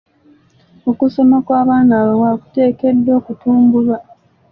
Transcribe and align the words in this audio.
Okusoma 0.89 1.37
kw'abaana 1.45 1.93
abawala 2.01 2.35
kuteekeddwa 2.43 3.11
okutumbulwa. 3.19 3.97